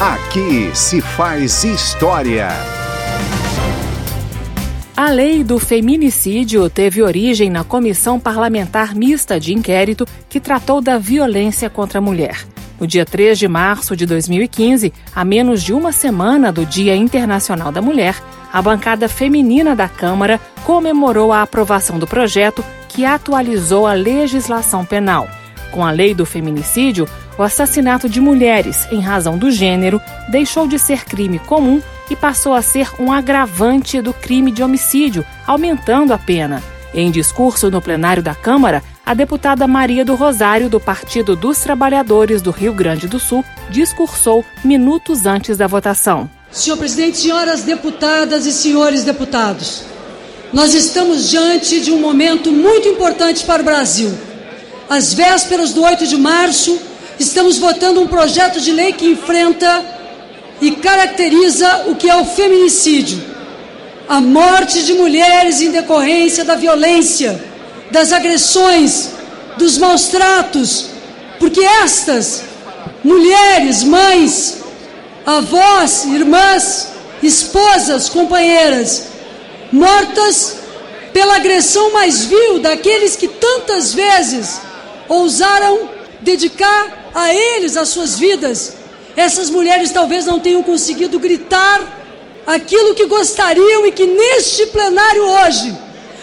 [0.00, 2.48] Aqui se faz história.
[4.96, 10.96] A lei do feminicídio teve origem na Comissão Parlamentar Mista de Inquérito que tratou da
[10.96, 12.46] violência contra a mulher.
[12.80, 17.70] No dia 3 de março de 2015, a menos de uma semana do Dia Internacional
[17.70, 18.16] da Mulher,
[18.50, 25.28] a bancada feminina da Câmara comemorou a aprovação do projeto que atualizou a legislação penal.
[25.70, 27.06] Com a lei do feminicídio,
[27.38, 31.80] o assassinato de mulheres em razão do gênero deixou de ser crime comum
[32.10, 36.62] e passou a ser um agravante do crime de homicídio, aumentando a pena.
[36.92, 42.42] Em discurso no plenário da Câmara, a deputada Maria do Rosário, do Partido dos Trabalhadores
[42.42, 46.28] do Rio Grande do Sul, discursou minutos antes da votação.
[46.50, 49.84] Senhor presidente, senhoras deputadas e senhores deputados,
[50.52, 54.12] nós estamos diante de um momento muito importante para o Brasil.
[54.88, 56.76] Às vésperas do 8 de março,
[57.20, 59.84] estamos votando um projeto de lei que enfrenta
[60.58, 63.22] e caracteriza o que é o feminicídio.
[64.08, 67.38] A morte de mulheres em decorrência da violência,
[67.90, 69.10] das agressões,
[69.58, 70.86] dos maus tratos,
[71.38, 72.42] porque estas
[73.04, 74.56] mulheres, mães,
[75.26, 76.88] avós, irmãs,
[77.22, 79.08] esposas, companheiras,
[79.70, 80.56] mortas
[81.12, 84.58] pela agressão mais vil daqueles que tantas vezes
[85.06, 88.80] ousaram dedicar a eles as suas vidas
[89.16, 91.80] essas mulheres talvez não tenham conseguido gritar
[92.46, 95.76] aquilo que gostariam e que neste plenário hoje,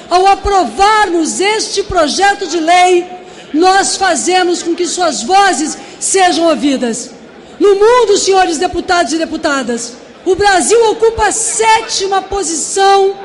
[0.10, 3.06] ao aprovarmos este projeto de lei,
[3.54, 7.12] nós fazemos com que suas vozes sejam ouvidas.
[7.60, 9.94] No mundo, senhores deputados e deputadas,
[10.26, 13.16] o Brasil ocupa a sétima posição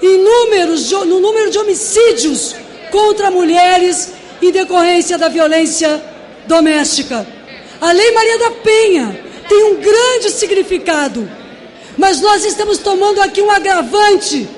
[0.00, 2.54] em números de, no número de homicídios
[2.90, 4.10] contra mulheres
[4.40, 6.11] em decorrência da violência
[6.46, 7.26] doméstica.
[7.80, 11.28] A Lei Maria da Penha tem um grande significado,
[11.96, 14.48] mas nós estamos tomando aqui um agravante,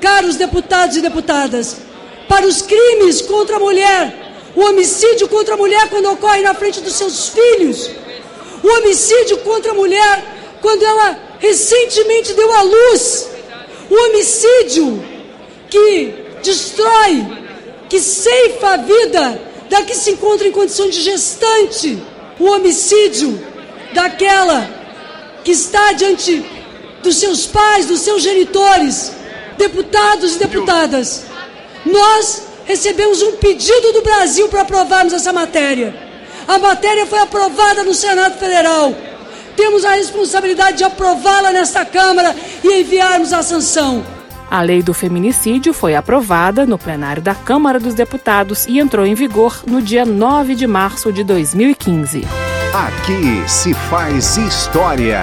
[0.00, 1.78] caros deputados e deputadas,
[2.28, 4.14] para os crimes contra a mulher,
[4.54, 7.90] o homicídio contra a mulher quando ocorre na frente dos seus filhos,
[8.62, 10.24] o homicídio contra a mulher
[10.60, 13.28] quando ela recentemente deu à luz,
[13.90, 15.04] o homicídio
[15.68, 17.26] que destrói,
[17.88, 22.02] que ceifa a vida da que se encontra em condição de gestante
[22.38, 23.40] o homicídio
[23.92, 24.68] daquela
[25.42, 26.44] que está diante
[27.02, 29.12] dos seus pais, dos seus genitores,
[29.58, 31.24] deputados e deputadas.
[31.84, 35.94] Nós recebemos um pedido do Brasil para aprovarmos essa matéria.
[36.48, 38.94] A matéria foi aprovada no Senado Federal.
[39.56, 44.04] Temos a responsabilidade de aprová-la nesta Câmara e enviarmos a sanção.
[44.54, 49.12] A lei do feminicídio foi aprovada no plenário da Câmara dos Deputados e entrou em
[49.12, 52.22] vigor no dia 9 de março de 2015.
[52.72, 55.22] Aqui se faz história.